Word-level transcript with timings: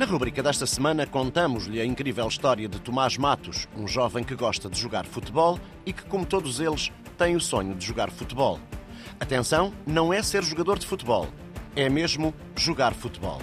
Na 0.00 0.06
rubrica 0.06 0.42
desta 0.42 0.66
semana, 0.66 1.06
contamos-lhe 1.06 1.78
a 1.78 1.84
incrível 1.84 2.26
história 2.26 2.66
de 2.66 2.80
Tomás 2.80 3.18
Matos, 3.18 3.68
um 3.76 3.86
jovem 3.86 4.24
que 4.24 4.34
gosta 4.34 4.66
de 4.66 4.80
jogar 4.80 5.04
futebol 5.04 5.60
e 5.84 5.92
que, 5.92 6.04
como 6.04 6.24
todos 6.24 6.58
eles, 6.58 6.90
tem 7.18 7.36
o 7.36 7.40
sonho 7.40 7.74
de 7.74 7.84
jogar 7.84 8.10
futebol. 8.10 8.58
Atenção, 9.20 9.74
não 9.86 10.10
é 10.10 10.22
ser 10.22 10.42
jogador 10.42 10.78
de 10.78 10.86
futebol, 10.86 11.28
é 11.76 11.90
mesmo 11.90 12.32
jogar 12.56 12.94
futebol. 12.94 13.42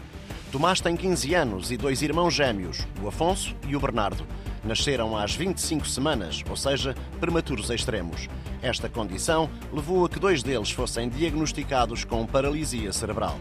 Tomás 0.51 0.81
tem 0.81 0.97
15 0.97 1.35
anos 1.35 1.69
e 1.69 1.77
dois 1.77 2.01
irmãos 2.01 2.33
gêmeos, 2.33 2.87
o 3.03 3.07
Afonso 3.07 3.55
e 3.67 3.75
o 3.75 3.79
Bernardo. 3.79 4.25
Nasceram 4.63 5.15
às 5.15 5.35
25 5.35 5.87
semanas, 5.87 6.43
ou 6.49 6.57
seja, 6.57 6.95
prematuros 7.19 7.69
extremos. 7.69 8.27
Esta 8.63 8.89
condição 8.89 9.47
levou 9.71 10.05
a 10.05 10.09
que 10.09 10.19
dois 10.19 10.41
deles 10.41 10.71
fossem 10.71 11.07
diagnosticados 11.07 12.03
com 12.03 12.25
paralisia 12.25 12.91
cerebral. 12.91 13.39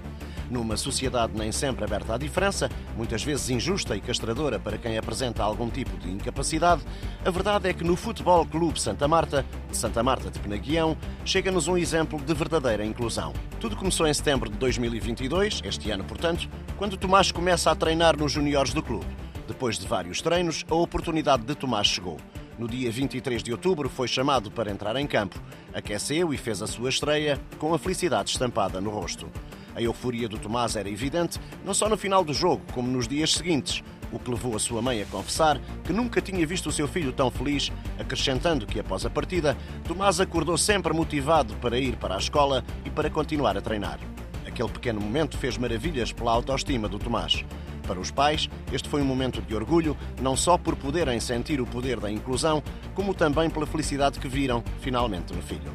Numa 0.51 0.77
sociedade 0.77 1.33
nem 1.37 1.51
sempre 1.51 1.85
aberta 1.85 2.15
à 2.15 2.19
diferença, 2.19 2.71
muitas 2.97 3.23
vezes 3.23 3.51
injusta 3.51 3.97
e 3.97 4.01
castradora 4.01 4.59
para 4.59 4.79
quem 4.79 4.97
apresenta 4.97 5.43
algum 5.43 5.69
tipo 5.69 5.97
de 5.99 6.11
incapacidade, 6.11 6.83
a 7.25 7.31
verdade 7.31 7.69
é 7.69 7.73
que 7.73 7.85
no 7.85 7.97
Futebol 7.97 8.47
Clube 8.47 8.81
Santa 8.81 9.09
Marta, 9.09 9.45
de 9.71 9.77
Santa 9.77 10.03
Marta 10.03 10.31
de 10.31 10.39
Penaguião, 10.39 10.97
chega-nos 11.25 11.69
um 11.69 11.77
exemplo 11.77 12.21
de 12.21 12.35
verdadeira 12.35 12.85
inclusão. 12.85 13.33
Tudo 13.61 13.77
começou 13.77 14.07
em 14.07 14.15
setembro 14.15 14.51
de 14.51 14.57
2022, 14.59 15.63
este 15.65 15.91
ano, 15.91 16.05
portanto, 16.05 16.49
quando 16.77 16.97
Tomás 16.97 17.33
começa 17.33 17.71
a 17.71 17.75
treinar 17.75 18.17
nos 18.17 18.33
juniores 18.33 18.73
do 18.73 18.83
clube. 18.83 19.07
Depois 19.47 19.79
de 19.79 19.87
vários 19.87 20.21
treinos, 20.21 20.65
a 20.69 20.75
oportunidade 20.75 21.45
de 21.45 21.55
Tomás 21.55 21.87
chegou. 21.87 22.19
No 22.59 22.67
dia 22.67 22.91
23 22.91 23.43
de 23.43 23.53
outubro 23.53 23.89
foi 23.89 24.09
chamado 24.09 24.51
para 24.51 24.71
entrar 24.71 24.97
em 24.97 25.07
campo. 25.07 25.41
Aqueceu 25.75 26.33
e 26.33 26.39
fez 26.39 26.63
a 26.63 26.67
sua 26.67 26.89
estreia 26.89 27.39
com 27.59 27.75
a 27.75 27.79
felicidade 27.79 28.31
estampada 28.31 28.81
no 28.81 28.91
rosto. 28.91 29.29
A 29.77 29.83
euforia 29.83 30.27
do 30.27 30.39
Tomás 30.39 30.75
era 30.75 30.89
evidente, 30.89 31.39
não 31.63 31.75
só 31.75 31.87
no 31.87 31.99
final 31.99 32.25
do 32.25 32.33
jogo, 32.33 32.63
como 32.73 32.89
nos 32.89 33.07
dias 33.07 33.35
seguintes, 33.35 33.85
o 34.11 34.19
que 34.19 34.31
levou 34.31 34.57
a 34.57 34.59
sua 34.59 34.81
mãe 34.81 35.03
a 35.03 35.05
confessar 35.05 35.61
que 35.85 35.93
nunca 35.93 36.23
tinha 36.23 36.47
visto 36.47 36.71
o 36.71 36.73
seu 36.73 36.89
filho 36.89 37.13
tão 37.13 37.31
feliz, 37.31 37.71
acrescentando 37.99 38.65
que 38.65 38.81
após 38.81 39.05
a 39.05 39.11
partida, 39.11 39.55
Tomás 39.87 40.19
acordou 40.19 40.57
sempre 40.57 40.95
motivado 40.95 41.55
para 41.57 41.79
ir 41.79 41.95
para 41.97 42.15
a 42.15 42.19
escola 42.19 42.65
e 42.87 42.91
para 42.91 43.11
continuar 43.11 43.55
a 43.59 43.61
treinar. 43.61 44.01
Aquele 44.47 44.71
pequeno 44.71 44.99
momento 44.99 45.37
fez 45.37 45.59
maravilhas 45.59 46.11
pela 46.11 46.33
autoestima 46.33 46.89
do 46.89 46.99
Tomás. 46.99 47.45
Para 47.87 48.01
os 48.01 48.11
pais, 48.11 48.49
este 48.73 48.89
foi 48.89 49.03
um 49.03 49.05
momento 49.05 49.43
de 49.43 49.55
orgulho, 49.55 49.95
não 50.23 50.35
só 50.35 50.57
por 50.57 50.75
poderem 50.75 51.21
sentir 51.21 51.61
o 51.61 51.67
poder 51.67 52.01
da 52.01 52.11
inclusão, 52.11 52.63
como 52.95 53.13
também 53.13 53.51
pela 53.51 53.67
felicidade 53.67 54.19
que 54.19 54.27
viram, 54.27 54.65
finalmente, 54.81 55.35
no 55.35 55.43
filho. 55.43 55.71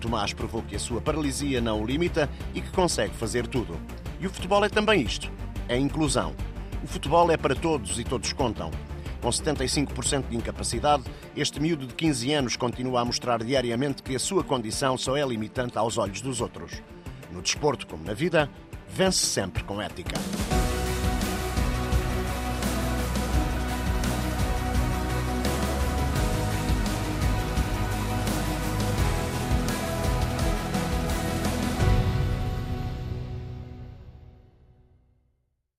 Tomás 0.00 0.32
provou 0.32 0.62
que 0.62 0.74
a 0.74 0.78
sua 0.78 1.00
paralisia 1.00 1.60
não 1.60 1.80
o 1.80 1.86
limita 1.86 2.28
e 2.54 2.60
que 2.60 2.70
consegue 2.70 3.14
fazer 3.14 3.46
tudo. 3.46 3.78
E 4.18 4.26
o 4.26 4.30
futebol 4.30 4.64
é 4.64 4.68
também 4.68 5.02
isto: 5.02 5.30
é 5.68 5.78
inclusão. 5.78 6.34
O 6.82 6.86
futebol 6.86 7.30
é 7.30 7.36
para 7.36 7.54
todos 7.54 7.98
e 7.98 8.04
todos 8.04 8.32
contam. 8.32 8.70
Com 9.20 9.28
75% 9.28 10.28
de 10.30 10.36
incapacidade, 10.36 11.04
este 11.36 11.60
miúdo 11.60 11.86
de 11.86 11.94
15 11.94 12.32
anos 12.32 12.56
continua 12.56 13.02
a 13.02 13.04
mostrar 13.04 13.44
diariamente 13.44 14.02
que 14.02 14.16
a 14.16 14.18
sua 14.18 14.42
condição 14.42 14.96
só 14.96 15.16
é 15.16 15.26
limitante 15.26 15.76
aos 15.76 15.98
olhos 15.98 16.22
dos 16.22 16.40
outros. 16.40 16.82
No 17.30 17.42
desporto, 17.42 17.86
como 17.86 18.02
na 18.02 18.14
vida, 18.14 18.50
vence 18.88 19.26
sempre 19.26 19.62
com 19.62 19.80
ética. 19.80 20.14